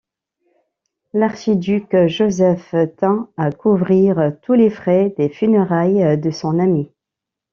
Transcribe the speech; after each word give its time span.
L'archiduc 1.13 1.95
Joseph 2.07 2.73
tint 2.97 3.29
à 3.37 3.51
couvrir 3.51 4.35
tous 4.41 4.53
les 4.53 4.71
frais 4.71 5.13
des 5.15 5.29
funérailles 5.29 6.17
de 6.19 6.31
son 6.31 6.57
ami. 6.57 6.91